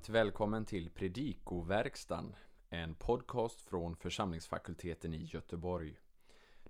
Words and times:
Varmt 0.00 0.08
välkommen 0.08 0.64
till 0.64 0.90
Predikoverkstan, 0.90 2.34
en 2.70 2.94
podcast 2.94 3.60
från 3.60 3.96
församlingsfakulteten 3.96 5.14
i 5.14 5.24
Göteborg. 5.24 5.98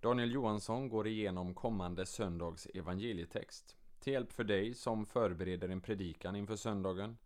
Daniel 0.00 0.32
Johansson 0.32 0.88
går 0.88 1.06
igenom 1.06 1.54
kommande 1.54 2.06
söndags 2.06 2.66
evangelietext 2.74 3.76
till 4.00 4.12
hjälp 4.12 4.32
för 4.32 4.44
dig 4.44 4.74
som 4.74 5.06
förbereder 5.06 5.68
en 5.68 5.80
predikan 5.80 6.36
inför 6.36 6.56
söndagen 6.56 7.16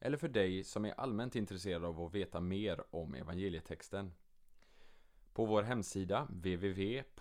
eller 0.00 0.16
för 0.16 0.28
dig 0.28 0.64
som 0.64 0.84
är 0.84 1.00
allmänt 1.00 1.36
intresserad 1.36 1.84
av 1.84 2.00
att 2.00 2.14
veta 2.14 2.40
mer 2.40 2.84
om 2.90 3.14
evangelietexten. 3.14 4.12
På 5.32 5.44
vår 5.44 5.62
hemsida 5.62 6.24
www.ffg.se 6.30 7.14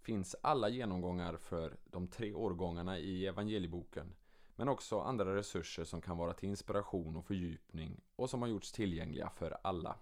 finns 0.00 0.36
alla 0.40 0.68
genomgångar 0.68 1.36
för 1.36 1.76
de 1.84 2.08
tre 2.08 2.32
årgångarna 2.34 2.98
i 2.98 3.26
evangelieboken 3.26 4.14
men 4.62 4.68
också 4.68 5.00
andra 5.00 5.36
resurser 5.36 5.84
som 5.84 6.00
kan 6.00 6.16
vara 6.16 6.32
till 6.32 6.48
inspiration 6.48 7.16
och 7.16 7.24
fördjupning 7.24 8.00
och 8.16 8.30
som 8.30 8.42
har 8.42 8.48
gjorts 8.48 8.72
tillgängliga 8.72 9.30
för 9.36 9.56
alla. 9.62 9.96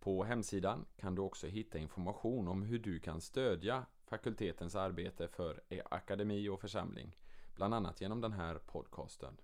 På 0.00 0.24
hemsidan 0.24 0.84
kan 0.96 1.14
du 1.14 1.22
också 1.22 1.46
hitta 1.46 1.78
information 1.78 2.48
om 2.48 2.62
hur 2.62 2.78
du 2.78 3.00
kan 3.00 3.20
stödja 3.20 3.86
fakultetens 4.06 4.74
arbete 4.74 5.28
för 5.28 5.60
akademi 5.90 6.48
och 6.48 6.60
församling, 6.60 7.16
bland 7.54 7.74
annat 7.74 8.00
genom 8.00 8.20
den 8.20 8.32
här 8.32 8.54
podcasten. 8.54 9.36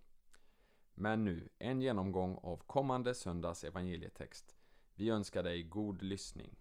Men 0.94 1.24
nu, 1.24 1.48
en 1.58 1.80
genomgång 1.80 2.38
av 2.42 2.56
kommande 2.56 3.14
söndags 3.14 3.64
evangelietext. 3.64 4.56
Vi 4.94 5.10
önskar 5.10 5.42
dig 5.42 5.62
god 5.62 6.02
lyssning. 6.02 6.54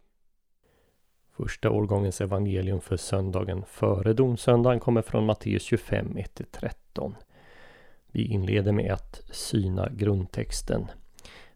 Första 1.29 1.71
årgångens 1.71 2.21
evangelium 2.21 2.81
för 2.81 2.97
söndagen 2.97 3.65
före 3.65 4.13
domsöndagen 4.13 4.79
kommer 4.79 5.01
från 5.01 5.25
Matteus 5.25 5.63
25, 5.63 6.17
1-13. 6.17 7.15
Vi 8.13 8.25
inleder 8.25 8.71
med 8.71 8.93
att 8.93 9.21
syna 9.31 9.89
grundtexten. 9.89 10.91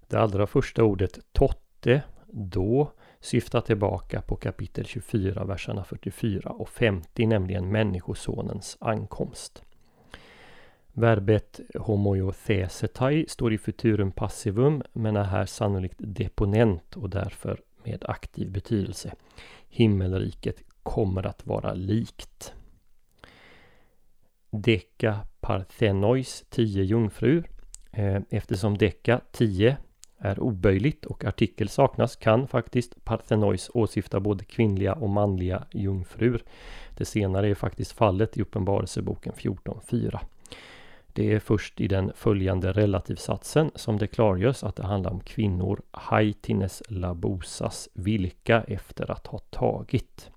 Det 0.07 0.17
allra 0.17 0.47
första 0.47 0.83
ordet 0.83 1.19
totte, 1.31 2.03
då, 2.27 2.91
syftar 3.19 3.61
tillbaka 3.61 4.21
på 4.21 4.35
kapitel 4.35 4.85
24, 4.85 5.43
verserna 5.43 5.83
44 5.83 6.49
och 6.49 6.69
50, 6.69 7.25
nämligen 7.25 7.71
Människosonens 7.71 8.77
ankomst. 8.79 9.63
Verbet 10.93 11.59
homoiothesetai 11.79 13.25
står 13.27 13.53
i 13.53 13.57
futurum 13.57 14.11
passivum 14.11 14.83
men 14.93 15.15
är 15.15 15.23
här 15.23 15.45
sannolikt 15.45 15.97
deponent 15.99 16.95
och 16.95 17.09
därför 17.09 17.61
med 17.83 18.05
aktiv 18.07 18.51
betydelse. 18.51 19.13
Himmelriket 19.69 20.63
kommer 20.83 21.27
att 21.27 21.45
vara 21.45 21.73
likt. 21.73 22.53
Deka 24.61 25.19
Parthenois, 25.39 26.45
tio 26.49 26.83
jungfrur. 26.83 27.49
Eh, 27.91 28.21
eftersom 28.29 28.77
Deka, 28.77 29.21
10 29.31 29.77
är 30.17 30.39
oböjligt 30.39 31.05
och 31.05 31.25
artikel 31.25 31.69
saknas 31.69 32.15
kan 32.15 32.47
faktiskt 32.47 33.05
Parthenois 33.05 33.69
åsyfta 33.73 34.19
både 34.19 34.45
kvinnliga 34.45 34.93
och 34.93 35.09
manliga 35.09 35.63
jungfrur. 35.71 36.43
Det 36.97 37.05
senare 37.05 37.49
är 37.49 37.55
faktiskt 37.55 37.91
fallet 37.91 38.37
i 38.37 38.41
Uppenbarelseboken 38.41 39.33
14.4. 39.33 40.19
Det 41.13 41.33
är 41.33 41.39
först 41.39 41.81
i 41.81 41.87
den 41.87 42.11
följande 42.15 42.71
relativsatsen 42.71 43.71
som 43.75 43.97
det 43.97 44.07
klargörs 44.07 44.63
att 44.63 44.75
det 44.75 44.85
handlar 44.85 45.11
om 45.11 45.19
kvinnor 45.19 45.81
haitines 45.91 46.83
labosas 46.89 47.89
vilka 47.93 48.63
efter 48.63 49.11
att 49.11 49.27
ha 49.27 49.39
tagit. 49.39 50.31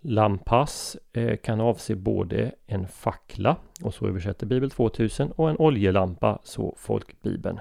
Lampas 0.00 0.96
eh, 1.12 1.36
kan 1.36 1.60
avse 1.60 1.94
både 1.94 2.52
en 2.66 2.88
fackla, 2.88 3.56
och 3.82 3.94
så 3.94 4.06
översätter 4.06 4.46
Bibel 4.46 4.70
2000, 4.70 5.32
och 5.32 5.50
en 5.50 5.56
oljelampa, 5.58 6.38
så 6.44 6.74
folkbibeln. 6.78 7.60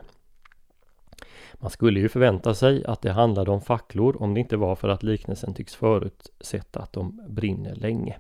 Man 1.53 1.69
skulle 1.69 2.00
ju 2.00 2.09
förvänta 2.09 2.53
sig 2.53 2.85
att 2.85 3.01
det 3.01 3.11
handlade 3.11 3.51
om 3.51 3.61
facklor 3.61 4.22
om 4.22 4.33
det 4.33 4.39
inte 4.39 4.57
var 4.57 4.75
för 4.75 4.89
att 4.89 5.03
liknelsen 5.03 5.53
tycks 5.53 5.75
förutsätta 5.75 6.79
att 6.79 6.94
de 6.94 7.22
brinner 7.27 7.75
länge. 7.75 8.17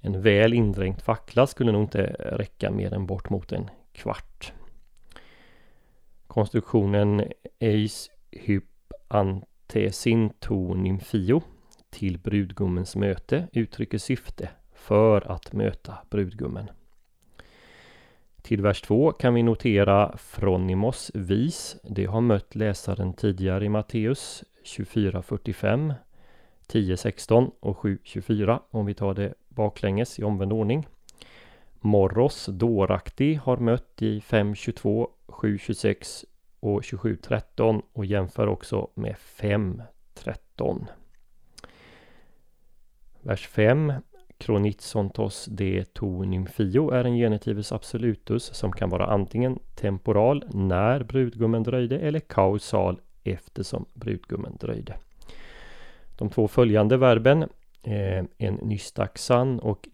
En 0.00 0.22
väl 0.22 0.54
indränkt 0.54 1.02
fackla 1.02 1.46
skulle 1.46 1.72
nog 1.72 1.82
inte 1.82 2.02
räcka 2.18 2.70
mer 2.70 2.92
än 2.94 3.06
bort 3.06 3.30
mot 3.30 3.52
en 3.52 3.70
kvart. 3.92 4.52
Konstruktionen 6.26 7.24
Eis 7.58 8.10
hyp 8.30 8.64
antesinto 9.08 10.74
nymfio 10.74 11.42
till 11.90 12.18
brudgummens 12.18 12.96
möte 12.96 13.48
uttrycker 13.52 13.98
syfte 13.98 14.48
för 14.74 15.32
att 15.32 15.52
möta 15.52 15.98
brudgummen. 16.10 16.70
Till 18.42 18.62
vers 18.62 18.82
2 18.82 19.12
kan 19.12 19.34
vi 19.34 19.42
notera 19.42 20.16
Fronimos 20.16 21.10
vis. 21.14 21.76
Det 21.82 22.04
har 22.04 22.20
mött 22.20 22.54
läsaren 22.54 23.14
tidigare 23.14 23.64
i 23.64 23.68
Matteus 23.68 24.44
24.45, 24.64 25.94
10.16 26.66 27.50
och 27.60 27.76
7.24 27.76 28.60
om 28.70 28.86
vi 28.86 28.94
tar 28.94 29.14
det 29.14 29.34
baklänges 29.48 30.18
i 30.18 30.24
omvänd 30.24 30.52
ordning. 30.52 30.86
Morros 31.80 32.46
dåraktig 32.46 33.36
har 33.36 33.56
mött 33.56 34.02
i 34.02 34.20
5.22, 34.20 35.06
7.26 35.26 36.24
och 36.60 36.80
27.13 36.80 37.82
och 37.92 38.04
jämför 38.04 38.46
också 38.46 38.88
med 38.94 39.16
5.13. 39.16 40.86
Vers 43.22 43.48
5 43.48 43.92
Kronitsontos 44.40 45.44
de 45.44 45.84
to 45.84 46.22
nymfio 46.22 46.90
är 46.90 47.04
en 47.04 47.16
genitivus 47.16 47.72
absolutus 47.72 48.54
som 48.54 48.72
kan 48.72 48.90
vara 48.90 49.06
antingen 49.06 49.58
temporal 49.74 50.44
när 50.50 51.02
brudgummen 51.02 51.62
dröjde 51.62 51.98
eller 51.98 52.20
kausal 52.20 53.00
eftersom 53.24 53.84
brudgummen 53.94 54.56
dröjde. 54.60 54.96
De 56.18 56.30
två 56.30 56.48
följande 56.48 56.96
verben 56.96 57.42
eh, 57.82 58.24
en 58.38 58.54
nystaxan 58.54 59.60
och 59.60 59.88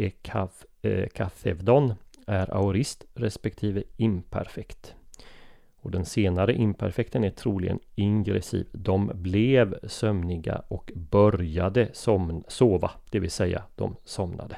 ekathevdon 0.83 1.91
eh, 1.91 1.95
är 2.27 2.55
aorist 2.55 3.05
respektive 3.15 3.83
imperfekt. 3.97 4.95
Och 5.87 5.93
den 5.93 6.05
senare 6.05 6.55
imperfekten 6.55 7.25
är 7.25 7.31
troligen 7.31 7.79
ingressiv. 7.95 8.67
De 8.73 9.11
blev 9.15 9.89
sömniga 9.89 10.63
och 10.69 10.93
började 10.95 11.89
sova, 12.49 12.91
det 13.11 13.21
vill 13.21 13.31
säga 13.31 13.63
de 13.75 13.97
somnade. 14.05 14.57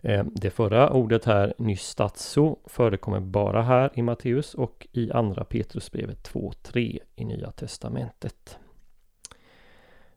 Eh, 0.00 0.24
det 0.24 0.50
förra 0.50 0.90
ordet 0.90 1.24
här, 1.24 1.54
nystatso, 1.58 2.56
förekommer 2.66 3.20
bara 3.20 3.62
här 3.62 3.90
i 3.94 4.02
Matteus 4.02 4.54
och 4.54 4.86
i 4.92 5.10
andra 5.12 5.44
Petrusbrevet 5.44 6.28
2.3 6.28 6.98
i 7.16 7.24
Nya 7.24 7.50
Testamentet. 7.50 8.58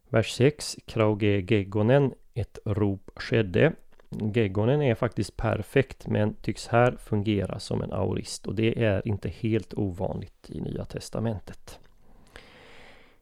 Vers 0.09 0.31
6, 0.31 0.77
Krauge 0.85 1.45
Gegonen, 1.49 2.13
ett 2.33 2.59
rop 2.65 3.11
skedde. 3.15 3.73
Geggonen 4.09 4.81
är 4.81 4.95
faktiskt 4.95 5.37
perfekt 5.37 6.07
men 6.07 6.33
tycks 6.33 6.67
här 6.67 6.97
fungera 6.99 7.59
som 7.59 7.81
en 7.81 7.93
aurist 7.93 8.47
och 8.47 8.55
det 8.55 8.83
är 8.83 9.07
inte 9.07 9.29
helt 9.29 9.73
ovanligt 9.73 10.49
i 10.49 10.61
Nya 10.61 10.85
Testamentet. 10.85 11.79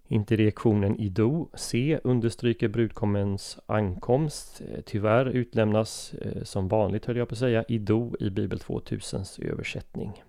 Interjektionen 0.07 0.99
i 0.99 1.09
Do, 1.09 1.49
se, 1.53 1.99
understryker 2.03 2.67
brudkommens 2.67 3.59
ankomst. 3.66 4.61
Eh, 4.61 4.81
tyvärr 4.85 5.25
utlämnas 5.25 6.13
eh, 6.13 6.44
som 6.44 6.67
vanligt 6.67 7.05
höll 7.05 7.17
jag 7.17 7.29
på 7.29 7.33
att 7.33 7.39
säga 7.39 7.63
i 7.67 7.77
Do 7.77 8.15
i 8.19 8.29
Bibel 8.29 8.59
2000s 8.59 9.51
översättning. 9.51 10.23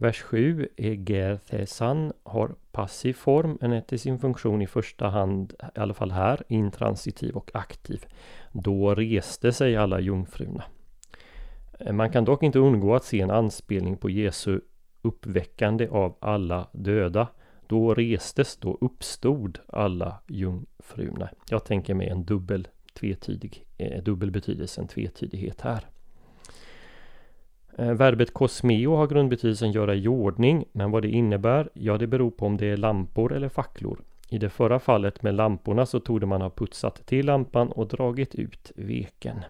Vers 0.00 0.22
7, 0.22 0.68
Egerthesan, 0.76 2.12
har 2.22 2.54
passiv 2.72 3.12
form 3.12 3.58
men 3.60 3.72
är 3.72 3.80
till 3.80 4.00
sin 4.00 4.18
funktion 4.18 4.62
i 4.62 4.66
första 4.66 5.08
hand, 5.08 5.52
i 5.76 5.80
alla 5.80 5.94
fall 5.94 6.10
här, 6.10 6.42
intransitiv 6.48 7.36
och 7.36 7.50
aktiv. 7.54 8.06
Då 8.52 8.94
reste 8.94 9.52
sig 9.52 9.76
alla 9.76 10.00
jungfrurna. 10.00 10.64
Eh, 11.80 11.92
man 11.92 12.12
kan 12.12 12.24
dock 12.24 12.42
inte 12.42 12.58
undgå 12.58 12.94
att 12.94 13.04
se 13.04 13.20
en 13.20 13.30
anspelning 13.30 13.96
på 13.96 14.10
Jesu 14.10 14.60
uppväckande 15.02 15.88
av 15.88 16.16
alla 16.20 16.68
döda. 16.72 17.28
Då 17.66 17.94
restes, 17.94 18.56
då 18.56 18.78
uppstod 18.80 19.58
alla 19.68 20.22
jungfrurna. 20.28 21.28
Jag 21.50 21.64
tänker 21.64 21.94
mig 21.94 22.08
en 22.08 22.24
dubbel, 22.24 22.68
tvetydig, 22.94 23.64
eh, 23.78 24.02
dubbel 24.02 24.30
betydelse, 24.30 24.80
en 24.80 24.88
tvetydighet 24.88 25.60
här. 25.60 25.84
Eh, 27.78 27.92
verbet 27.92 28.34
kosmeo 28.34 28.96
har 28.96 29.06
grundbetydelsen 29.06 29.72
göra 29.72 29.94
i 29.94 30.08
ordning, 30.08 30.64
men 30.72 30.90
vad 30.90 31.02
det 31.02 31.08
innebär, 31.08 31.70
ja 31.72 31.98
det 31.98 32.06
beror 32.06 32.30
på 32.30 32.46
om 32.46 32.56
det 32.56 32.66
är 32.66 32.76
lampor 32.76 33.32
eller 33.32 33.48
facklor. 33.48 34.00
I 34.30 34.38
det 34.38 34.50
förra 34.50 34.78
fallet 34.78 35.22
med 35.22 35.34
lamporna 35.34 35.86
så 35.86 36.00
torde 36.00 36.26
man 36.26 36.40
ha 36.40 36.50
putsat 36.50 37.06
till 37.06 37.26
lampan 37.26 37.72
och 37.72 37.88
dragit 37.88 38.34
ut 38.34 38.72
veken. 38.74 39.44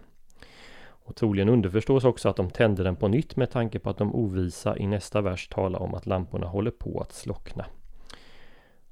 Och 0.89 1.15
troligen 1.15 1.49
underförstås 1.49 2.03
också 2.03 2.29
att 2.29 2.35
de 2.35 2.49
tände 2.49 2.83
den 2.83 2.95
på 2.95 3.07
nytt 3.07 3.35
med 3.35 3.51
tanke 3.51 3.79
på 3.79 3.89
att 3.89 3.97
de 3.97 4.15
ovisa 4.15 4.77
i 4.77 4.87
nästa 4.87 5.21
vers 5.21 5.47
talar 5.47 5.79
om 5.79 5.93
att 5.93 6.05
lamporna 6.05 6.47
håller 6.47 6.71
på 6.71 7.01
att 7.01 7.13
slockna. 7.13 7.65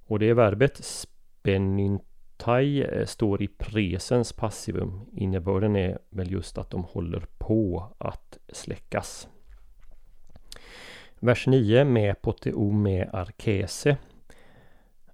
Och 0.07 0.19
det 0.19 0.29
är 0.29 0.33
verbet 0.33 0.85
Tai 2.37 2.83
eh, 2.83 3.05
står 3.05 3.41
i 3.41 3.47
presens 3.47 4.33
passivum. 4.33 5.01
Innebörden 5.13 5.75
är 5.75 5.99
väl 6.09 6.31
just 6.31 6.57
att 6.57 6.69
de 6.69 6.83
håller 6.83 7.25
på 7.37 7.87
att 7.97 8.37
släckas. 8.49 9.27
Vers 11.19 11.47
9 11.47 11.83
med 11.83 12.21
poteo 12.21 12.71
med 12.71 13.09
arkese. 13.13 13.97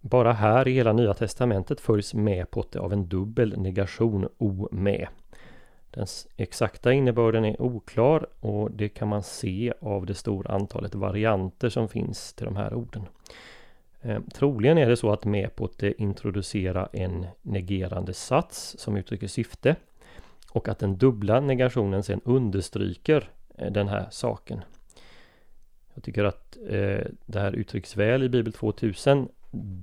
Bara 0.01 0.33
här 0.33 0.67
i 0.67 0.71
hela 0.71 0.93
Nya 0.93 1.13
Testamentet 1.13 1.79
följs 1.79 2.13
med 2.13 2.51
pote 2.51 2.79
av 2.79 2.93
en 2.93 3.07
dubbel 3.07 3.57
negation 3.57 4.29
o 4.37 4.67
med. 4.71 5.07
Den 5.91 6.07
exakta 6.37 6.93
innebörden 6.93 7.45
är 7.45 7.61
oklar 7.61 8.27
och 8.39 8.71
det 8.71 8.89
kan 8.89 9.07
man 9.07 9.23
se 9.23 9.73
av 9.79 10.05
det 10.05 10.13
stora 10.13 10.53
antalet 10.53 10.95
varianter 10.95 11.69
som 11.69 11.89
finns 11.89 12.33
till 12.33 12.45
de 12.45 12.55
här 12.55 12.73
orden. 12.73 13.05
Eh, 14.05 14.21
troligen 14.33 14.77
är 14.77 14.89
det 14.89 14.97
så 14.97 15.11
att 15.11 15.25
MEPOT 15.25 15.83
eh, 15.83 15.91
introducerar 15.97 16.89
en 16.93 17.25
negerande 17.41 18.13
sats 18.13 18.75
som 18.79 18.97
uttrycker 18.97 19.27
syfte 19.27 19.75
och 20.51 20.67
att 20.67 20.79
den 20.79 20.97
dubbla 20.97 21.39
negationen 21.39 22.03
sen 22.03 22.21
understryker 22.23 23.29
eh, 23.57 23.71
den 23.71 23.87
här 23.87 24.07
saken. 24.11 24.61
Jag 25.93 26.03
tycker 26.03 26.23
att 26.23 26.57
eh, 26.57 27.05
det 27.25 27.39
här 27.39 27.55
uttrycks 27.55 27.97
väl 27.97 28.23
i 28.23 28.29
Bibel 28.29 28.53
2000. 28.53 29.27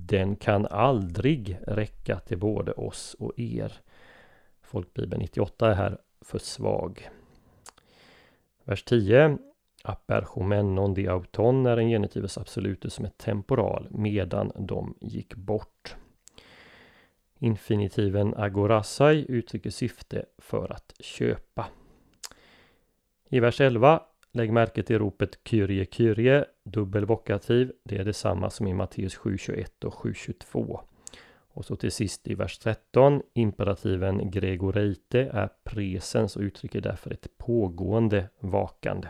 Den 0.07 0.35
kan 0.35 0.65
aldrig 0.65 1.57
räcka 1.67 2.19
till 2.19 2.37
både 2.37 2.71
oss 2.71 3.15
och 3.19 3.39
er. 3.39 3.73
Folkbibeln 4.61 5.21
98 5.21 5.71
är 5.71 5.75
här 5.75 5.97
för 6.21 6.39
svag. 6.39 7.09
Vers 8.63 8.83
10 8.83 9.37
Aperchomenon 9.83 10.93
de 10.93 11.07
auton 11.07 11.65
är 11.65 11.77
en 11.77 11.89
genitivus 11.89 12.37
absolutus 12.37 12.93
som 12.93 13.05
är 13.05 13.09
temporal 13.09 13.87
medan 13.89 14.51
de 14.55 14.97
gick 15.01 15.35
bort. 15.35 15.95
Infinitiven 17.39 18.33
agorasai 18.37 19.25
uttrycker 19.29 19.69
syfte 19.69 20.25
för 20.37 20.71
att 20.71 20.93
köpa. 20.99 21.67
I 23.29 23.39
vers 23.39 23.61
11 23.61 24.01
Lägg 24.33 24.51
märke 24.51 24.83
till 24.83 24.99
ropet 24.99 25.39
Kyrie 25.45 25.85
Kyrie, 25.91 26.45
dubbel 26.63 27.05
vokativ. 27.05 27.71
Det 27.83 27.97
är 27.97 28.03
detsamma 28.03 28.49
som 28.49 28.67
i 28.67 28.73
Matteus 28.73 29.17
7.21 29.17 29.85
och 29.85 29.93
7.22. 29.93 30.79
Och 31.53 31.65
så 31.65 31.75
till 31.75 31.91
sist 31.91 32.27
i 32.27 32.33
vers 32.33 32.59
13. 32.59 33.21
Imperativen 33.33 34.31
gregoreite 34.31 35.19
är 35.33 35.49
presens 35.63 36.35
och 36.35 36.41
uttrycker 36.41 36.81
därför 36.81 37.13
ett 37.13 37.37
pågående 37.37 38.29
vakande. 38.39 39.07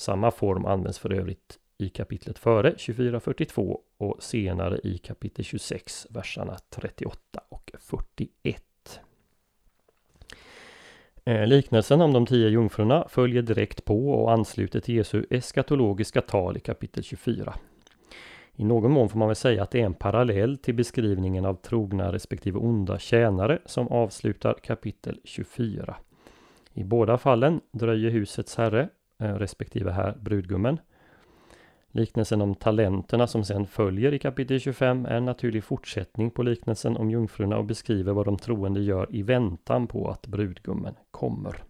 Samma 0.00 0.30
form 0.30 0.66
används 0.66 0.98
för 0.98 1.12
övrigt 1.12 1.58
i 1.78 1.88
kapitlet 1.88 2.38
före 2.38 2.72
24.42 2.72 3.78
och 3.98 4.22
senare 4.22 4.80
i 4.82 4.98
kapitel 4.98 5.44
26, 5.44 6.06
verserna 6.10 6.56
38 6.70 7.18
och 7.48 7.70
41. 7.80 8.62
Eh, 11.24 11.46
liknelsen 11.46 12.00
om 12.00 12.12
de 12.12 12.26
tio 12.26 12.48
jungfrurna 12.48 13.08
följer 13.08 13.42
direkt 13.42 13.84
på 13.84 14.10
och 14.10 14.32
ansluter 14.32 14.80
till 14.80 14.94
Jesu 14.94 15.24
eskatologiska 15.30 16.22
tal 16.22 16.56
i 16.56 16.60
kapitel 16.60 17.02
24. 17.02 17.54
I 18.56 18.64
någon 18.64 18.92
mån 18.92 19.08
får 19.08 19.18
man 19.18 19.28
väl 19.28 19.36
säga 19.36 19.62
att 19.62 19.70
det 19.70 19.80
är 19.80 19.86
en 19.86 19.94
parallell 19.94 20.58
till 20.58 20.74
beskrivningen 20.74 21.44
av 21.44 21.54
trogna 21.54 22.12
respektive 22.12 22.58
onda 22.58 22.98
tjänare 22.98 23.58
som 23.66 23.88
avslutar 23.88 24.54
kapitel 24.62 25.20
24. 25.24 25.96
I 26.72 26.84
båda 26.84 27.18
fallen 27.18 27.60
dröjer 27.72 28.10
husets 28.10 28.56
herre 28.56 28.88
Eh, 29.20 29.34
respektive 29.34 29.90
här 29.90 30.16
brudgummen. 30.20 30.80
Liknelsen 31.90 32.40
om 32.40 32.54
talenterna 32.54 33.26
som 33.26 33.44
sen 33.44 33.66
följer 33.66 34.14
i 34.14 34.18
kapitel 34.18 34.60
25 34.60 35.06
är 35.06 35.16
en 35.16 35.24
naturlig 35.24 35.64
fortsättning 35.64 36.30
på 36.30 36.42
liknelsen 36.42 36.96
om 36.96 37.10
jungfrurna 37.10 37.58
och 37.58 37.64
beskriver 37.64 38.12
vad 38.12 38.26
de 38.26 38.38
troende 38.38 38.80
gör 38.80 39.06
i 39.10 39.22
väntan 39.22 39.86
på 39.86 40.10
att 40.10 40.26
brudgummen 40.26 40.94
kommer. 41.10 41.62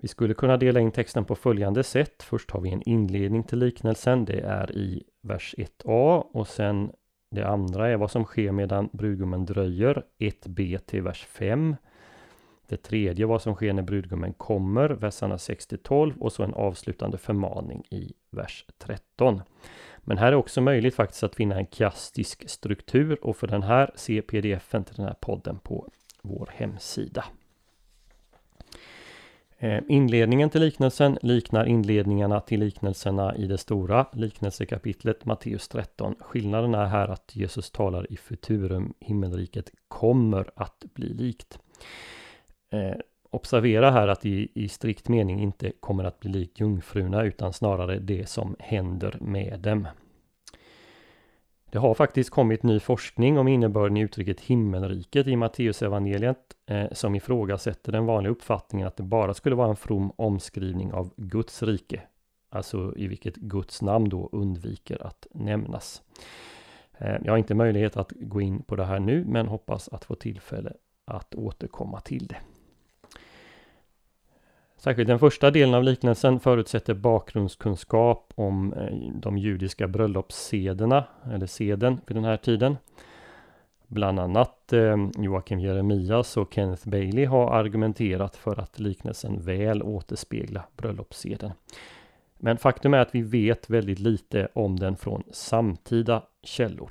Vi 0.00 0.08
skulle 0.08 0.34
kunna 0.34 0.56
dela 0.56 0.80
in 0.80 0.92
texten 0.92 1.24
på 1.24 1.34
följande 1.34 1.84
sätt. 1.84 2.22
Först 2.22 2.50
har 2.50 2.60
vi 2.60 2.72
en 2.72 2.88
inledning 2.88 3.42
till 3.42 3.58
liknelsen. 3.58 4.24
Det 4.24 4.40
är 4.40 4.76
i 4.76 5.04
vers 5.22 5.54
1a 5.58 6.20
och 6.32 6.48
sen 6.48 6.92
det 7.30 7.44
andra 7.44 7.88
är 7.88 7.96
vad 7.96 8.10
som 8.10 8.24
sker 8.24 8.52
medan 8.52 8.88
brudgummen 8.92 9.44
dröjer. 9.44 10.02
1b 10.18 10.78
till 10.78 11.02
vers 11.02 11.26
5. 11.26 11.76
Det 12.68 12.82
tredje 12.82 13.26
vad 13.26 13.42
som 13.42 13.54
sker 13.54 13.72
när 13.72 13.82
brudgummen 13.82 14.32
kommer, 14.32 14.88
verserna 14.88 15.38
6 15.38 15.68
12 15.82 16.14
och 16.20 16.32
så 16.32 16.42
en 16.42 16.54
avslutande 16.54 17.18
förmaning 17.18 17.84
i 17.90 18.12
vers 18.30 18.64
13. 18.78 19.42
Men 19.98 20.18
här 20.18 20.32
är 20.32 20.36
också 20.36 20.60
möjligt 20.60 20.94
faktiskt 20.94 21.22
att 21.22 21.34
finna 21.34 21.56
en 21.56 21.66
kastisk 21.66 22.50
struktur 22.50 23.24
och 23.24 23.36
för 23.36 23.46
den 23.46 23.62
här 23.62 23.90
se 23.94 24.22
pdfen 24.22 24.84
till 24.84 24.94
den 24.94 25.06
här 25.06 25.16
podden 25.20 25.58
på 25.58 25.88
vår 26.22 26.50
hemsida. 26.54 27.24
Eh, 29.58 29.82
inledningen 29.88 30.50
till 30.50 30.60
liknelsen 30.60 31.18
liknar 31.22 31.64
inledningarna 31.66 32.40
till 32.40 32.60
liknelserna 32.60 33.36
i 33.36 33.46
det 33.46 33.58
stora 33.58 34.06
liknelsekapitlet 34.12 35.24
Matteus 35.24 35.68
13. 35.68 36.14
Skillnaden 36.20 36.74
är 36.74 36.86
här 36.86 37.08
att 37.08 37.36
Jesus 37.36 37.70
talar 37.70 38.12
i 38.12 38.16
futurum, 38.16 38.94
himmelriket 39.00 39.70
kommer 39.88 40.50
att 40.56 40.84
bli 40.94 41.14
likt. 41.14 41.58
Eh, 42.70 42.96
observera 43.30 43.90
här 43.90 44.08
att 44.08 44.20
det 44.20 44.48
i 44.54 44.68
strikt 44.68 45.08
mening 45.08 45.40
inte 45.40 45.72
kommer 45.80 46.04
att 46.04 46.20
bli 46.20 46.30
likt 46.30 46.60
jungfrurna 46.60 47.22
utan 47.22 47.52
snarare 47.52 47.98
det 47.98 48.28
som 48.28 48.56
händer 48.58 49.16
med 49.20 49.60
dem. 49.60 49.88
Det 51.70 51.78
har 51.78 51.94
faktiskt 51.94 52.30
kommit 52.30 52.62
ny 52.62 52.80
forskning 52.80 53.38
om 53.38 53.48
innebörden 53.48 53.96
i 53.96 54.00
uttrycket 54.00 54.40
himmelriket 54.40 55.26
i 55.26 55.36
Matteusevangeliet 55.36 56.56
eh, 56.66 56.86
som 56.92 57.14
ifrågasätter 57.14 57.92
den 57.92 58.06
vanliga 58.06 58.32
uppfattningen 58.32 58.88
att 58.88 58.96
det 58.96 59.02
bara 59.02 59.34
skulle 59.34 59.56
vara 59.56 59.70
en 59.70 59.76
from 59.76 60.12
omskrivning 60.16 60.92
av 60.92 61.14
Guds 61.16 61.62
rike. 61.62 62.02
Alltså 62.50 62.94
i 62.96 63.08
vilket 63.08 63.36
Guds 63.36 63.82
namn 63.82 64.08
då 64.08 64.28
undviker 64.32 65.06
att 65.06 65.26
nämnas. 65.30 66.02
Eh, 66.98 67.16
jag 67.24 67.32
har 67.32 67.38
inte 67.38 67.54
möjlighet 67.54 67.96
att 67.96 68.12
gå 68.16 68.40
in 68.40 68.62
på 68.62 68.76
det 68.76 68.84
här 68.84 68.98
nu 68.98 69.24
men 69.24 69.48
hoppas 69.48 69.88
att 69.88 70.04
få 70.04 70.14
tillfälle 70.14 70.72
att 71.04 71.34
återkomma 71.34 72.00
till 72.00 72.26
det. 72.26 72.36
Särskilt 74.78 75.08
den 75.08 75.18
första 75.18 75.50
delen 75.50 75.74
av 75.74 75.84
liknelsen 75.84 76.40
förutsätter 76.40 76.94
bakgrundskunskap 76.94 78.32
om 78.34 78.72
eh, 78.72 79.12
de 79.14 79.38
judiska 79.38 79.88
bröllopssederna, 79.88 81.04
eller 81.32 81.46
seden 81.46 82.00
vid 82.06 82.16
den 82.16 82.24
här 82.24 82.36
tiden. 82.36 82.76
Bland 83.86 84.20
annat 84.20 84.72
eh, 84.72 84.96
Joakim 85.16 85.60
Jeremias 85.60 86.36
och 86.36 86.54
Kenneth 86.54 86.88
Bailey 86.88 87.24
har 87.24 87.50
argumenterat 87.50 88.36
för 88.36 88.60
att 88.60 88.78
liknelsen 88.78 89.40
väl 89.40 89.82
återspeglar 89.82 90.66
bröllopsseden. 90.76 91.52
Men 92.36 92.56
faktum 92.56 92.94
är 92.94 92.98
att 92.98 93.14
vi 93.14 93.22
vet 93.22 93.70
väldigt 93.70 93.98
lite 93.98 94.48
om 94.52 94.78
den 94.78 94.96
från 94.96 95.22
samtida 95.30 96.22
källor. 96.42 96.90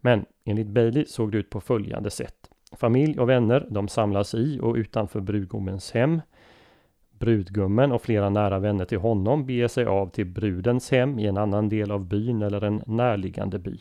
Men 0.00 0.24
enligt 0.44 0.66
Bailey 0.66 1.04
såg 1.06 1.32
det 1.32 1.38
ut 1.38 1.50
på 1.50 1.60
följande 1.60 2.10
sätt. 2.10 2.50
Familj 2.72 3.18
och 3.18 3.28
vänner, 3.28 3.66
de 3.70 3.88
samlas 3.88 4.34
i 4.34 4.60
och 4.62 4.74
utanför 4.74 5.20
brudgummens 5.20 5.92
hem. 5.92 6.20
Brudgummen 7.18 7.92
och 7.92 8.02
flera 8.02 8.30
nära 8.30 8.58
vänner 8.58 8.84
till 8.84 8.98
honom 8.98 9.46
beger 9.46 9.68
sig 9.68 9.84
av 9.84 10.10
till 10.10 10.26
brudens 10.26 10.90
hem 10.90 11.18
i 11.18 11.26
en 11.26 11.36
annan 11.36 11.68
del 11.68 11.90
av 11.90 12.04
byn 12.04 12.42
eller 12.42 12.64
en 12.64 12.82
närliggande 12.86 13.58
by. 13.58 13.80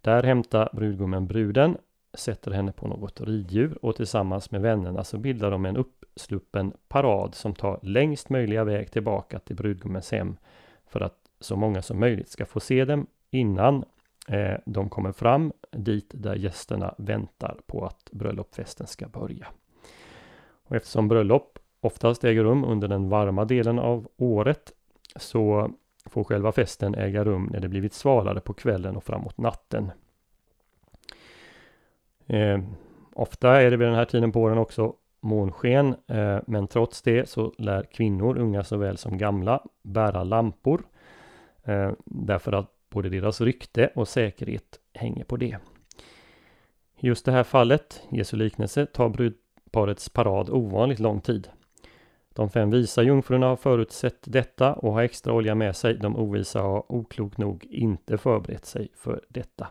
Där 0.00 0.22
hämtar 0.22 0.70
brudgummen 0.72 1.26
bruden, 1.26 1.76
sätter 2.14 2.50
henne 2.50 2.72
på 2.72 2.86
något 2.86 3.20
riddjur 3.20 3.78
och 3.82 3.96
tillsammans 3.96 4.50
med 4.50 4.60
vännerna 4.60 5.04
så 5.04 5.18
bildar 5.18 5.50
de 5.50 5.66
en 5.66 5.76
uppsluppen 5.76 6.72
parad 6.88 7.34
som 7.34 7.54
tar 7.54 7.78
längst 7.82 8.30
möjliga 8.30 8.64
väg 8.64 8.90
tillbaka 8.90 9.38
till 9.38 9.56
brudgummens 9.56 10.12
hem 10.12 10.36
för 10.86 11.00
att 11.00 11.16
så 11.40 11.56
många 11.56 11.82
som 11.82 12.00
möjligt 12.00 12.28
ska 12.28 12.46
få 12.46 12.60
se 12.60 12.84
dem 12.84 13.06
innan 13.30 13.84
eh, 14.28 14.54
de 14.66 14.88
kommer 14.88 15.12
fram 15.12 15.52
dit 15.70 16.10
där 16.14 16.34
gästerna 16.34 16.94
väntar 16.98 17.56
på 17.66 17.84
att 17.84 18.10
bröllopsfesten 18.12 18.86
ska 18.86 19.08
börja. 19.08 19.46
Och 20.68 20.76
eftersom 20.76 21.08
bröllop 21.08 21.58
oftast 21.80 22.24
äger 22.24 22.44
rum 22.44 22.64
under 22.64 22.88
den 22.88 23.08
varma 23.08 23.44
delen 23.44 23.78
av 23.78 24.08
året 24.16 24.72
så 25.16 25.70
får 26.06 26.24
själva 26.24 26.52
festen 26.52 26.94
äga 26.94 27.24
rum 27.24 27.48
när 27.52 27.60
det 27.60 27.68
blivit 27.68 27.92
svalare 27.92 28.40
på 28.40 28.52
kvällen 28.52 28.96
och 28.96 29.04
framåt 29.04 29.38
natten. 29.38 29.90
Eh, 32.26 32.58
ofta 33.12 33.62
är 33.62 33.70
det 33.70 33.76
vid 33.76 33.88
den 33.88 33.94
här 33.94 34.04
tiden 34.04 34.32
på 34.32 34.40
åren 34.40 34.58
också 34.58 34.94
månsken, 35.20 35.94
eh, 36.06 36.38
men 36.46 36.66
trots 36.66 37.02
det 37.02 37.28
så 37.28 37.52
lär 37.58 37.82
kvinnor, 37.82 38.38
unga 38.38 38.64
såväl 38.64 38.96
som 38.96 39.18
gamla, 39.18 39.62
bära 39.82 40.24
lampor. 40.24 40.82
Eh, 41.64 41.92
därför 42.04 42.52
att 42.52 42.72
både 42.90 43.08
deras 43.08 43.40
rykte 43.40 43.90
och 43.94 44.08
säkerhet 44.08 44.80
hänger 44.94 45.24
på 45.24 45.36
det. 45.36 45.58
I 46.96 47.06
just 47.06 47.24
det 47.24 47.32
här 47.32 47.44
fallet, 47.44 48.02
Jesu 48.10 48.36
liknelse, 48.36 48.86
tar 48.86 49.08
brudparets 49.08 50.08
parad 50.08 50.50
ovanligt 50.50 50.98
lång 50.98 51.20
tid. 51.20 51.48
De 52.38 52.50
fem 52.50 52.70
visa 52.70 53.02
jungfrurna 53.02 53.46
har 53.46 53.56
förutsett 53.56 54.18
detta 54.24 54.74
och 54.74 54.92
har 54.92 55.02
extra 55.02 55.32
olja 55.32 55.54
med 55.54 55.76
sig. 55.76 55.94
De 55.94 56.16
ovisa 56.16 56.60
har 56.60 56.92
oklokt 56.92 57.38
nog 57.38 57.66
inte 57.70 58.18
förberett 58.18 58.66
sig 58.66 58.88
för 58.94 59.24
detta. 59.28 59.68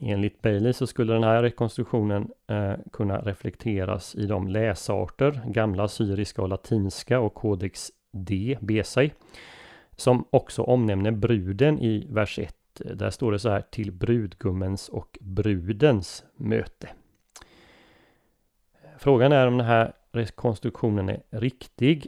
Enligt 0.00 0.42
Bailey 0.42 0.72
så 0.72 0.86
skulle 0.86 1.12
den 1.12 1.22
här 1.22 1.42
rekonstruktionen 1.42 2.30
eh, 2.46 2.72
kunna 2.92 3.18
reflekteras 3.18 4.14
i 4.14 4.26
de 4.26 4.48
läsarter, 4.48 5.40
gamla 5.46 5.88
syriska 5.88 6.42
och 6.42 6.48
latinska 6.48 7.20
och 7.20 7.34
Codex 7.34 7.90
D, 8.12 8.58
Besai, 8.60 9.12
som 9.96 10.24
också 10.30 10.62
omnämner 10.62 11.10
bruden 11.10 11.78
i 11.78 12.06
vers 12.10 12.38
1. 12.38 12.56
Där 12.74 13.10
står 13.10 13.32
det 13.32 13.38
så 13.38 13.48
här 13.48 13.62
till 13.70 13.92
brudgummens 13.92 14.88
och 14.88 15.18
brudens 15.20 16.24
möte. 16.36 16.88
Frågan 18.98 19.32
är 19.32 19.46
om 19.46 19.58
den 19.58 19.66
här 19.66 19.92
rekonstruktionen 20.12 21.08
är 21.08 21.20
riktig. 21.30 22.06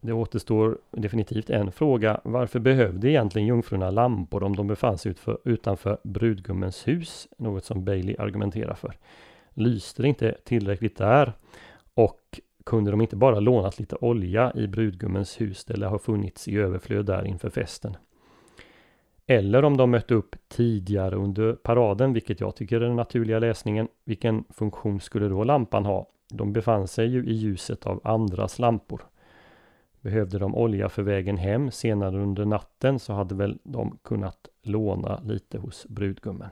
Det 0.00 0.12
återstår 0.12 0.78
definitivt 0.90 1.50
en 1.50 1.72
fråga. 1.72 2.20
Varför 2.24 2.60
behövde 2.60 3.10
egentligen 3.10 3.48
jungfrurna 3.48 3.90
lampor 3.90 4.42
om 4.42 4.56
de 4.56 4.66
befann 4.66 4.98
sig 4.98 5.10
utför, 5.10 5.38
utanför 5.44 5.98
brudgummens 6.04 6.88
hus? 6.88 7.28
Något 7.38 7.64
som 7.64 7.84
Bailey 7.84 8.16
argumenterar 8.18 8.74
för. 8.74 8.96
Lyste 9.54 10.02
det 10.02 10.08
inte 10.08 10.34
tillräckligt 10.44 10.96
där? 10.96 11.32
Och 11.94 12.40
kunde 12.64 12.90
de 12.90 13.00
inte 13.00 13.16
bara 13.16 13.40
lånat 13.40 13.78
lite 13.78 13.96
olja 13.96 14.52
i 14.54 14.66
brudgummens 14.66 15.40
hus 15.40 15.70
eller 15.70 15.86
ha 15.86 15.98
funnits 15.98 16.48
i 16.48 16.56
överflöd 16.56 17.06
där 17.06 17.26
inför 17.26 17.50
festen? 17.50 17.96
Eller 19.26 19.64
om 19.64 19.76
de 19.76 19.90
mötte 19.90 20.14
upp 20.14 20.36
tidigare 20.48 21.16
under 21.16 21.52
paraden, 21.52 22.12
vilket 22.12 22.40
jag 22.40 22.56
tycker 22.56 22.76
är 22.76 22.80
den 22.80 22.96
naturliga 22.96 23.38
läsningen. 23.38 23.88
Vilken 24.04 24.44
funktion 24.50 25.00
skulle 25.00 25.28
då 25.28 25.44
lampan 25.44 25.84
ha? 25.84 26.06
De 26.36 26.52
befann 26.52 26.88
sig 26.88 27.06
ju 27.06 27.24
i 27.24 27.32
ljuset 27.32 27.86
av 27.86 28.00
andras 28.04 28.58
lampor. 28.58 29.02
Behövde 30.00 30.38
de 30.38 30.54
olja 30.54 30.88
för 30.88 31.02
vägen 31.02 31.36
hem 31.36 31.70
senare 31.70 32.18
under 32.22 32.44
natten 32.44 32.98
så 32.98 33.12
hade 33.12 33.34
väl 33.34 33.58
de 33.62 33.98
kunnat 34.02 34.48
låna 34.62 35.20
lite 35.24 35.58
hos 35.58 35.86
brudgummen. 35.88 36.50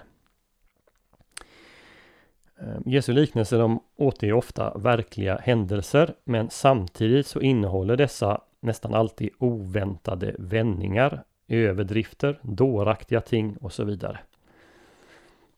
Ehm, 2.59 2.83
Jesu 2.87 3.13
liknelser 3.13 3.59
de 3.59 3.81
återger 3.97 4.33
ofta 4.33 4.79
verkliga 4.79 5.39
händelser 5.39 6.15
men 6.25 6.51
samtidigt 6.51 7.27
så 7.27 7.41
innehåller 7.41 7.97
dessa 7.97 8.41
nästan 8.61 8.95
alltid 8.95 9.31
oväntade 9.39 10.37
vändningar, 10.39 11.25
överdrifter, 11.49 12.39
dåraktiga 12.43 13.21
ting 13.21 13.57
och 13.57 13.73
så 13.73 13.85
vidare. 13.85 14.19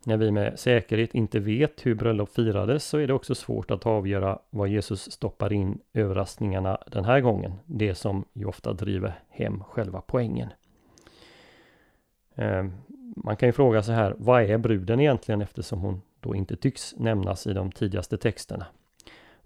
När 0.07 0.17
vi 0.17 0.31
med 0.31 0.59
säkerhet 0.59 1.15
inte 1.15 1.41
vet 1.41 1.87
hur 1.87 1.95
bröllop 1.95 2.35
firades 2.35 2.85
så 2.85 2.99
är 2.99 3.07
det 3.07 3.15
också 3.15 3.35
svårt 3.35 3.71
att 3.71 3.87
avgöra 3.87 4.39
vad 4.51 4.69
Jesus 4.69 5.13
stoppar 5.13 5.53
in 5.53 5.79
överraskningarna 5.95 6.79
den 6.87 7.05
här 7.05 7.21
gången. 7.21 7.53
Det 7.67 7.95
som 7.95 8.25
ju 8.33 8.45
ofta 8.45 8.73
driver 8.73 9.15
hem 9.29 9.65
själva 9.65 10.01
poängen. 10.01 10.49
Ehm, 12.35 12.73
man 13.17 13.37
kan 13.37 13.49
ju 13.49 13.53
fråga 13.53 13.83
sig 13.83 13.95
här, 13.95 14.15
vad 14.19 14.43
är 14.43 14.59
bruden 14.59 15.01
egentligen 15.01 15.43
eftersom 15.43 15.81
hon 15.81 16.03
då 16.21 16.35
inte 16.35 16.57
tycks 16.57 16.95
nämnas 16.97 17.47
i 17.47 17.53
de 17.53 17.73
tidigaste 17.73 18.19
texterna? 18.19 18.67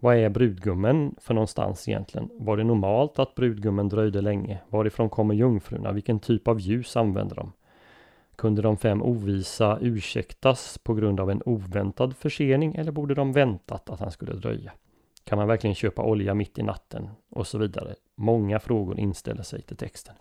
Vad 0.00 0.17
är 0.17 0.29
brudgummen 0.29 1.15
för 1.21 1.35
någonstans 1.35 1.88
egentligen? 1.88 2.31
Var 2.33 2.57
det 2.57 2.65
normalt 2.65 3.19
att 3.19 3.35
brudgummen 3.35 3.88
dröjde 3.88 4.21
länge? 4.21 4.59
Varifrån 4.69 5.11
kommer 5.11 5.35
jungfrurna? 5.35 5.93
Vilken 5.93 6.21
typ 6.21 6.49
av 6.49 6.61
ljus 6.61 6.97
använder 6.97 7.37
de? 7.37 7.53
Kunde 8.38 8.62
de 8.62 8.76
fem 8.76 9.02
ovisa 9.02 9.78
ursäktas 9.80 10.78
på 10.78 10.95
grund 10.95 11.21
av 11.21 11.30
en 11.30 11.42
oväntad 11.47 12.16
försening 12.16 12.75
eller 12.75 12.92
borde 12.92 13.14
de 13.14 13.33
väntat 13.33 13.90
att 13.90 14.00
han 14.00 14.11
skulle 14.11 14.33
dröja? 14.33 14.73
Kan 15.25 15.38
man 15.38 15.49
verkligen 15.49 15.75
köpa 15.75 16.02
olja 16.02 16.35
mitt 16.35 16.59
i 16.59 16.62
natten? 16.62 17.11
Och 17.30 17.47
så 17.47 17.59
vidare. 17.59 17.95
Många 18.14 18.61
frågor 18.61 18.99
inställer 18.99 19.42
sig 19.42 19.62
till 19.62 19.76
texten. 19.76 20.14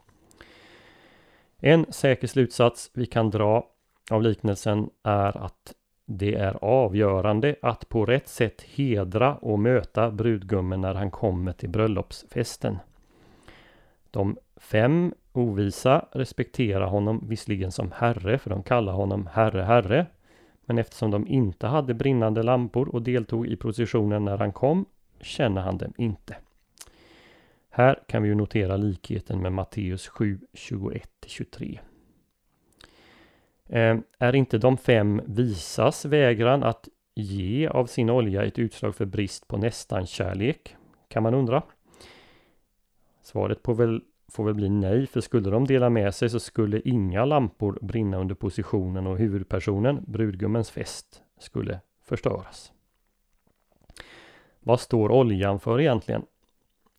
En 1.57 1.85
säker 1.89 2.27
slutsats 2.27 2.91
vi 2.93 3.05
kan 3.05 3.29
dra 3.29 3.67
av 4.11 4.21
liknelsen 4.21 4.89
är 5.03 5.37
att 5.37 5.73
det 6.05 6.35
är 6.35 6.63
avgörande 6.63 7.55
att 7.61 7.89
på 7.89 8.05
rätt 8.05 8.27
sätt 8.27 8.61
hedra 8.61 9.35
och 9.35 9.59
möta 9.59 10.11
brudgummen 10.11 10.81
när 10.81 10.93
han 10.93 11.11
kommer 11.11 11.53
till 11.53 11.69
bröllopsfesten. 11.69 12.77
De 14.11 14.37
fem 14.55 15.13
ovisa 15.37 16.05
respekterar 16.11 16.87
honom 16.87 17.27
visserligen 17.27 17.71
som 17.71 17.91
herre, 17.91 18.37
för 18.37 18.49
de 18.49 18.63
kallar 18.63 18.93
honom 18.93 19.27
herre, 19.31 19.61
herre. 19.61 20.05
Men 20.65 20.77
eftersom 20.77 21.11
de 21.11 21.27
inte 21.27 21.67
hade 21.67 21.93
brinnande 21.93 22.43
lampor 22.43 22.89
och 22.95 23.01
deltog 23.01 23.47
i 23.47 23.55
processionen 23.55 24.25
när 24.25 24.37
han 24.37 24.51
kom, 24.51 24.85
känner 25.21 25.61
han 25.61 25.77
dem 25.77 25.93
inte. 25.97 26.35
Här 27.69 27.99
kan 28.07 28.23
vi 28.23 28.29
ju 28.29 28.35
notera 28.35 28.77
likheten 28.77 29.41
med 29.41 29.53
Matteus 29.53 30.07
7, 30.07 30.39
21-23. 30.53 31.79
Eh, 33.69 33.97
är 34.19 34.35
inte 34.35 34.57
de 34.57 34.77
fem 34.77 35.21
visas 35.25 36.05
vägran 36.05 36.63
att 36.63 36.87
ge 37.15 37.67
av 37.67 37.85
sin 37.85 38.09
olja 38.09 38.43
ett 38.43 38.59
utslag 38.59 38.95
för 38.95 39.05
brist 39.05 39.47
på 39.47 39.57
nästan 39.57 40.05
kärlek? 40.05 40.75
Kan 41.07 41.23
man 41.23 41.33
undra. 41.33 41.63
Svaret 43.21 43.63
på 43.63 43.73
väl 43.73 44.01
får 44.31 44.43
väl 44.45 44.53
bli 44.53 44.69
nej, 44.69 45.07
för 45.07 45.21
skulle 45.21 45.49
de 45.49 45.67
dela 45.67 45.89
med 45.89 46.15
sig 46.15 46.29
så 46.29 46.39
skulle 46.39 46.81
inga 46.85 47.25
lampor 47.25 47.79
brinna 47.81 48.17
under 48.17 48.35
positionen 48.35 49.07
och 49.07 49.17
huvudpersonen, 49.17 50.03
brudgummens 50.07 50.71
fest, 50.71 51.21
skulle 51.39 51.79
förstöras. 52.03 52.71
Vad 54.59 54.79
står 54.79 55.11
oljan 55.11 55.59
för 55.59 55.81
egentligen? 55.81 56.25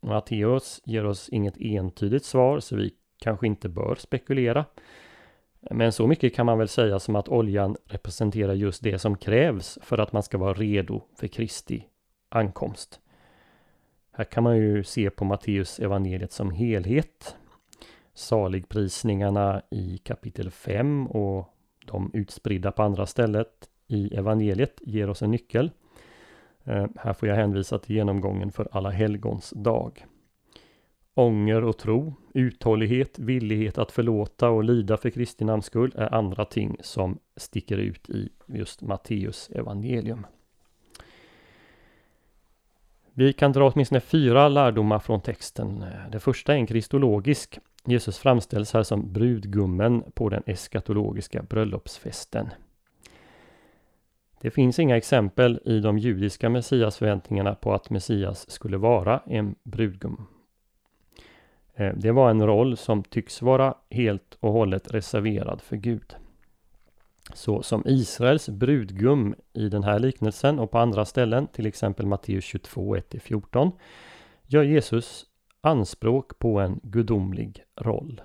Matteus 0.01 0.81
ger 0.85 1.05
oss 1.05 1.29
inget 1.29 1.57
entydigt 1.57 2.25
svar 2.25 2.59
så 2.59 2.75
vi 2.75 2.93
kanske 3.17 3.47
inte 3.47 3.69
bör 3.69 3.95
spekulera. 3.95 4.65
Men 5.71 5.91
så 5.91 6.07
mycket 6.07 6.35
kan 6.35 6.45
man 6.45 6.57
väl 6.57 6.67
säga 6.67 6.99
som 6.99 7.15
att 7.15 7.29
oljan 7.29 7.77
representerar 7.85 8.53
just 8.53 8.83
det 8.83 8.99
som 8.99 9.17
krävs 9.17 9.79
för 9.81 9.97
att 9.97 10.11
man 10.11 10.23
ska 10.23 10.37
vara 10.37 10.53
redo 10.53 11.01
för 11.15 11.27
Kristi 11.27 11.85
ankomst. 12.29 12.99
Här 14.19 14.25
kan 14.25 14.43
man 14.43 14.57
ju 14.57 14.83
se 14.83 15.09
på 15.09 15.25
Matteus 15.25 15.79
evangeliet 15.79 16.31
som 16.31 16.51
helhet. 16.51 17.35
Saligprisningarna 18.13 19.61
i 19.71 19.97
kapitel 19.97 20.51
5 20.51 21.07
och 21.07 21.53
de 21.85 22.11
utspridda 22.13 22.71
på 22.71 22.83
andra 22.83 23.05
stället 23.05 23.69
i 23.87 24.15
evangeliet 24.15 24.81
ger 24.81 25.09
oss 25.09 25.21
en 25.21 25.31
nyckel. 25.31 25.71
Eh, 26.63 26.85
här 26.97 27.13
får 27.13 27.29
jag 27.29 27.35
hänvisa 27.35 27.79
till 27.79 27.95
genomgången 27.95 28.51
för 28.51 28.67
alla 28.71 28.89
helgons 28.89 29.53
dag. 29.55 30.05
Ånger 31.13 31.63
och 31.63 31.77
tro, 31.77 32.13
uthållighet, 32.33 33.19
villighet 33.19 33.77
att 33.77 33.91
förlåta 33.91 34.49
och 34.49 34.63
lida 34.63 34.97
för 34.97 35.09
Kristi 35.09 35.45
namns 35.45 35.65
skull 35.65 35.91
är 35.95 36.13
andra 36.13 36.45
ting 36.45 36.77
som 36.81 37.19
sticker 37.37 37.77
ut 37.77 38.09
i 38.09 38.29
just 38.47 38.81
Matteus 38.81 39.49
evangelium. 39.49 40.25
Vi 43.19 43.33
kan 43.33 43.51
dra 43.51 43.71
åtminstone 43.71 44.01
fyra 44.01 44.49
lärdomar 44.49 44.99
från 44.99 45.21
texten. 45.21 45.85
Det 46.11 46.19
första 46.19 46.53
är 46.53 46.57
en 46.57 46.67
kristologisk. 46.67 47.59
Jesus 47.85 48.19
framställs 48.19 48.73
här 48.73 48.83
som 48.83 49.13
brudgummen 49.13 50.03
på 50.13 50.29
den 50.29 50.43
eskatologiska 50.45 51.43
bröllopsfesten. 51.43 52.49
Det 54.41 54.51
finns 54.51 54.79
inga 54.79 54.97
exempel 54.97 55.59
i 55.65 55.79
de 55.79 55.97
judiska 55.97 56.49
messiasförväntningarna 56.49 57.55
på 57.55 57.73
att 57.73 57.89
Messias 57.89 58.49
skulle 58.49 58.77
vara 58.77 59.21
en 59.25 59.55
brudgum. 59.63 60.25
Eh, 61.75 61.93
det 61.95 62.11
var 62.11 62.29
en 62.29 62.47
roll 62.47 62.77
som 62.77 63.03
tycks 63.03 63.41
vara 63.41 63.73
helt 63.89 64.37
och 64.39 64.53
hållet 64.53 64.93
reserverad 64.93 65.61
för 65.61 65.75
Gud. 65.75 66.15
Så 67.33 67.63
som 67.63 67.83
Israels 67.85 68.49
brudgum 68.49 69.35
i 69.53 69.69
den 69.69 69.83
här 69.83 69.99
liknelsen 69.99 70.59
och 70.59 70.71
på 70.71 70.79
andra 70.79 71.05
ställen, 71.05 71.47
till 71.47 71.65
exempel 71.65 72.05
Matteus 72.05 72.43
22, 72.43 72.95
1-14, 72.95 73.71
gör 74.45 74.63
Jesus 74.63 75.25
anspråk 75.61 76.39
på 76.39 76.59
en 76.59 76.79
gudomlig 76.83 77.63
roll. 77.75 78.21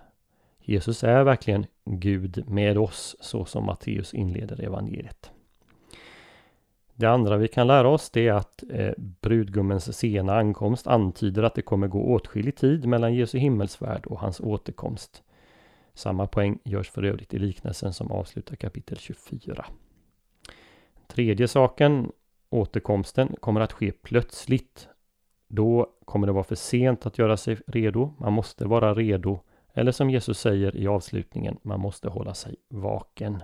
Jesus 0.60 1.04
är 1.04 1.24
verkligen 1.24 1.66
Gud 1.84 2.44
med 2.48 2.78
oss, 2.78 3.16
så 3.20 3.44
som 3.44 3.66
Matteus 3.66 4.14
inleder 4.14 4.64
evangeliet. 4.64 5.30
Det 6.94 7.06
andra 7.06 7.36
vi 7.36 7.48
kan 7.48 7.66
lära 7.66 7.88
oss 7.88 8.10
det 8.10 8.28
är 8.28 8.32
att 8.32 8.64
eh, 8.70 8.92
brudgummens 8.96 9.96
sena 9.96 10.38
ankomst 10.38 10.86
antyder 10.86 11.42
att 11.42 11.54
det 11.54 11.62
kommer 11.62 11.88
gå 11.88 12.14
åtskillig 12.14 12.56
tid 12.56 12.86
mellan 12.86 13.14
Jesu 13.14 13.38
himmelsfärd 13.38 14.06
och 14.06 14.20
hans 14.20 14.40
återkomst. 14.40 15.22
Samma 15.94 16.26
poäng 16.26 16.58
görs 16.64 16.90
för 16.90 17.02
övrigt 17.02 17.34
i 17.34 17.38
liknelsen 17.38 17.92
som 17.92 18.12
avslutar 18.12 18.56
kapitel 18.56 18.98
24. 18.98 19.66
Tredje 21.06 21.48
saken, 21.48 22.12
återkomsten, 22.50 23.36
kommer 23.40 23.60
att 23.60 23.72
ske 23.72 23.92
plötsligt. 23.92 24.88
Då 25.48 25.90
kommer 26.04 26.26
det 26.26 26.32
vara 26.32 26.44
för 26.44 26.54
sent 26.54 27.06
att 27.06 27.18
göra 27.18 27.36
sig 27.36 27.58
redo. 27.66 28.14
Man 28.18 28.32
måste 28.32 28.66
vara 28.66 28.94
redo. 28.94 29.40
Eller 29.74 29.92
som 29.92 30.10
Jesus 30.10 30.38
säger 30.38 30.76
i 30.76 30.86
avslutningen, 30.86 31.58
man 31.62 31.80
måste 31.80 32.08
hålla 32.08 32.34
sig 32.34 32.56
vaken. 32.68 33.42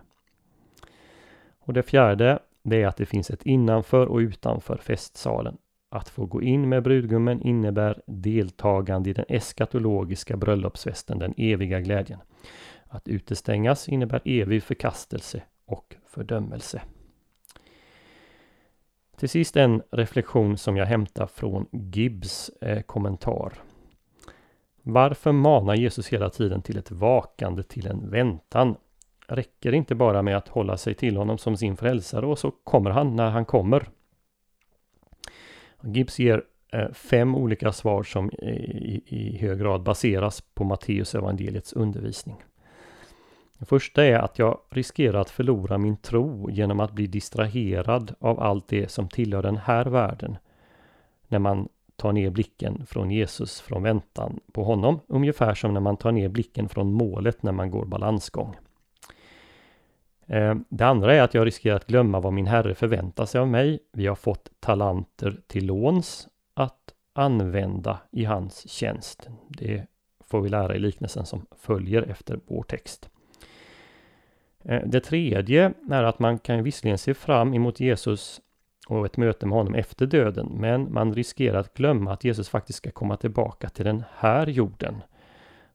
Och 1.59 1.73
det 1.73 1.83
fjärde, 1.83 2.38
det 2.62 2.83
är 2.83 2.87
att 2.87 2.97
det 2.97 3.07
finns 3.07 3.30
ett 3.30 3.47
innanför 3.47 4.07
och 4.07 4.19
utanför 4.19 4.76
festsalen. 4.76 5.59
Att 5.92 6.09
få 6.09 6.26
gå 6.26 6.42
in 6.42 6.68
med 6.68 6.82
brudgummen 6.82 7.42
innebär 7.42 8.02
deltagande 8.06 9.11
i 9.11 9.12
den 9.12 9.25
eskatologiska 9.28 10.37
bröllopsfesten, 10.37 11.18
den 11.18 11.35
eviga 11.37 11.80
glädjen. 11.80 12.18
Att 12.88 13.09
utestängas 13.09 13.88
innebär 13.88 14.23
evig 14.25 14.62
förkastelse 14.62 15.42
och 15.66 15.97
fördömelse. 16.06 16.82
Till 19.16 19.28
sist 19.28 19.56
en 19.56 19.82
reflektion 19.90 20.56
som 20.56 20.76
jag 20.76 20.87
hämtar 20.87 21.26
från 21.26 21.66
Gibbs 21.73 22.49
eh, 22.49 22.82
kommentar. 22.82 23.52
Varför 24.82 25.32
manar 25.32 25.75
Jesus 25.75 26.09
hela 26.09 26.30
tiden 26.30 26.62
till 26.62 26.78
ett 26.78 26.90
vakande, 26.90 27.62
till 27.62 27.87
en 27.87 28.11
väntan? 28.11 28.76
Räcker 29.26 29.70
det 29.70 29.76
inte 29.76 29.94
bara 29.94 30.23
med 30.23 30.37
att 30.37 30.49
hålla 30.49 30.76
sig 30.76 30.94
till 30.94 31.16
honom 31.16 31.38
som 31.38 31.56
sin 31.56 31.76
frälsare 31.76 32.26
och 32.26 32.38
så 32.38 32.50
kommer 32.50 32.90
han 32.90 33.16
när 33.16 33.30
han 33.30 33.44
kommer? 33.44 33.88
Gibbs 35.82 36.18
ger 36.18 36.42
eh, 36.72 36.90
fem 36.92 37.34
olika 37.34 37.72
svar 37.72 38.02
som 38.02 38.30
i, 38.30 39.02
i 39.06 39.38
hög 39.38 39.58
grad 39.58 39.82
baseras 39.82 40.40
på 40.40 40.64
Matteus 40.64 41.14
evangeliets 41.14 41.72
undervisning. 41.72 42.37
Det 43.58 43.64
första 43.66 44.04
är 44.04 44.18
att 44.18 44.38
jag 44.38 44.60
riskerar 44.70 45.20
att 45.20 45.30
förlora 45.30 45.78
min 45.78 45.96
tro 45.96 46.50
genom 46.50 46.80
att 46.80 46.92
bli 46.92 47.06
distraherad 47.06 48.14
av 48.20 48.40
allt 48.40 48.68
det 48.68 48.90
som 48.90 49.08
tillhör 49.08 49.42
den 49.42 49.56
här 49.56 49.84
världen. 49.84 50.37
När 51.28 51.38
man 51.38 51.68
tar 51.96 52.12
ner 52.12 52.30
blicken 52.30 52.87
från 52.87 53.10
Jesus 53.10 53.60
från 53.60 53.82
väntan 53.82 54.40
på 54.52 54.64
honom. 54.64 55.00
Ungefär 55.06 55.54
som 55.54 55.75
när 55.75 55.80
man 55.80 55.96
tar 55.96 56.12
ner 56.12 56.28
blicken 56.28 56.68
från 56.68 56.92
målet 56.92 57.42
när 57.42 57.52
man 57.52 57.70
går 57.70 57.84
balansgång. 57.84 58.56
Eh, 60.30 60.54
det 60.68 60.87
andra 60.87 61.14
är 61.14 61.22
att 61.22 61.34
jag 61.34 61.46
riskerar 61.46 61.76
att 61.76 61.87
glömma 61.87 62.20
vad 62.20 62.32
min 62.32 62.46
Herre 62.46 62.75
förväntar 62.75 63.26
sig 63.26 63.40
av 63.40 63.49
mig. 63.49 63.78
Vi 63.92 64.06
har 64.06 64.14
fått 64.14 64.50
talanter 64.60 65.40
till 65.46 65.66
låns 65.66 66.28
att 66.54 66.94
använda 67.12 67.99
i 68.10 68.25
hans 68.25 68.68
tjänst. 68.68 69.28
Det 69.49 69.87
får 70.20 70.40
vi 70.40 70.49
lära 70.49 70.76
i 70.76 70.78
liknelsen 70.78 71.26
som 71.26 71.46
följer 71.56 72.02
efter 72.02 72.40
vår 72.46 72.62
text. 72.62 73.10
Eh, 74.64 74.82
det 74.87 75.00
tredje 75.00 75.72
är 75.90 76.02
att 76.02 76.18
man 76.18 76.38
kan 76.38 76.62
visserligen 76.62 76.99
se 76.99 77.14
fram 77.14 77.54
emot 77.54 77.80
Jesus 77.80 78.40
och 78.88 79.06
ett 79.06 79.16
möte 79.16 79.46
med 79.46 79.58
honom 79.58 79.75
efter 79.75 80.06
döden, 80.06 80.46
men 80.54 80.92
man 80.92 81.14
riskerar 81.14 81.58
att 81.58 81.75
glömma 81.75 82.12
att 82.12 82.25
Jesus 82.25 82.49
faktiskt 82.49 82.76
ska 82.76 82.90
komma 82.90 83.16
tillbaka 83.16 83.68
till 83.68 83.84
den 83.84 84.04
här 84.16 84.46
jorden. 84.46 85.02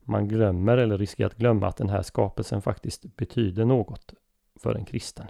Man 0.02 0.28
glömmer 0.28 0.78
eller 0.78 0.98
riskerar 0.98 1.28
att 1.28 1.38
glömma 1.38 1.68
att 1.68 1.78
den 1.78 1.90
här 1.90 2.02
skapelsen 2.02 2.62
faktiskt 2.62 3.16
betyder 3.16 3.66
något 3.66 4.14
för 4.56 4.76
en 4.76 4.86
kristen. 4.86 5.26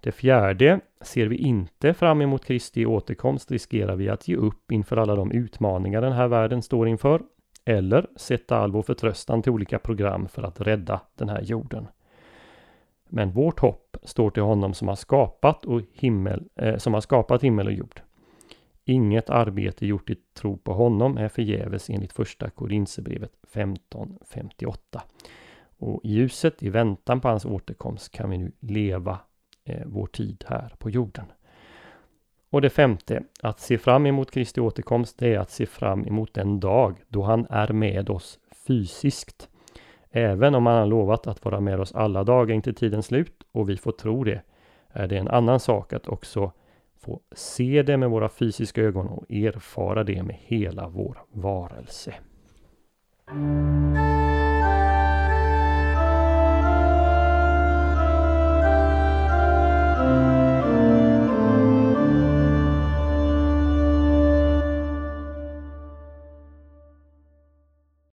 Det 0.00 0.12
fjärde, 0.12 0.80
ser 1.00 1.26
vi 1.26 1.36
inte 1.36 1.94
fram 1.94 2.22
emot 2.22 2.44
Kristi 2.44 2.86
återkomst 2.86 3.50
riskerar 3.50 3.96
vi 3.96 4.08
att 4.08 4.28
ge 4.28 4.36
upp 4.36 4.72
inför 4.72 4.96
alla 4.96 5.14
de 5.14 5.32
utmaningar 5.32 6.02
den 6.02 6.12
här 6.12 6.28
världen 6.28 6.62
står 6.62 6.88
inför 6.88 7.22
eller 7.64 8.06
sätta 8.16 8.56
all 8.56 8.72
vår 8.72 8.82
förtröstan 8.82 9.42
till 9.42 9.52
olika 9.52 9.78
program 9.78 10.28
för 10.28 10.42
att 10.42 10.60
rädda 10.60 11.00
den 11.14 11.28
här 11.28 11.42
jorden. 11.42 11.86
Men 13.08 13.30
vårt 13.30 13.60
hopp 13.60 13.96
står 14.02 14.30
till 14.30 14.42
honom 14.42 14.74
som 14.74 14.88
har 14.88 14.94
skapat, 14.94 15.64
och 15.64 15.80
himmel, 15.92 16.48
eh, 16.56 16.76
som 16.76 16.94
har 16.94 17.00
skapat 17.00 17.44
himmel 17.44 17.66
och 17.66 17.72
jord. 17.72 18.00
Inget 18.84 19.30
arbete 19.30 19.86
gjort 19.86 20.10
i 20.10 20.16
tro 20.34 20.56
på 20.56 20.72
honom 20.72 21.16
är 21.16 21.28
förgäves 21.28 21.90
enligt 21.90 22.12
första 22.12 22.50
Korinthierbrevet 22.50 23.32
15.58. 23.52 24.76
Och 25.82 26.00
i 26.04 26.12
ljuset, 26.12 26.62
i 26.62 26.68
väntan 26.68 27.20
på 27.20 27.28
hans 27.28 27.44
återkomst, 27.44 28.12
kan 28.12 28.30
vi 28.30 28.38
nu 28.38 28.52
leva 28.60 29.18
eh, 29.64 29.82
vår 29.86 30.06
tid 30.06 30.44
här 30.48 30.74
på 30.78 30.90
jorden. 30.90 31.24
Och 32.50 32.60
det 32.60 32.70
femte, 32.70 33.22
att 33.40 33.60
se 33.60 33.78
fram 33.78 34.06
emot 34.06 34.30
Kristi 34.30 34.60
återkomst, 34.60 35.18
det 35.18 35.34
är 35.34 35.38
att 35.38 35.50
se 35.50 35.66
fram 35.66 36.06
emot 36.06 36.34
den 36.34 36.60
dag 36.60 37.02
då 37.08 37.22
han 37.22 37.46
är 37.50 37.72
med 37.72 38.10
oss 38.10 38.38
fysiskt. 38.66 39.48
Även 40.10 40.54
om 40.54 40.66
han 40.66 40.76
har 40.76 40.86
lovat 40.86 41.26
att 41.26 41.44
vara 41.44 41.60
med 41.60 41.80
oss 41.80 41.92
alla 41.94 42.24
dagar 42.24 42.54
intill 42.54 42.74
tidens 42.74 43.06
slut 43.06 43.42
och 43.52 43.68
vi 43.68 43.76
får 43.76 43.92
tro 43.92 44.24
det, 44.24 44.42
är 44.88 45.08
det 45.08 45.18
en 45.18 45.28
annan 45.28 45.60
sak 45.60 45.92
att 45.92 46.08
också 46.08 46.52
få 47.00 47.20
se 47.32 47.82
det 47.82 47.96
med 47.96 48.10
våra 48.10 48.28
fysiska 48.28 48.82
ögon 48.82 49.08
och 49.08 49.30
erfara 49.30 50.04
det 50.04 50.22
med 50.22 50.36
hela 50.40 50.88
vår 50.88 51.18
varelse. 51.32 52.14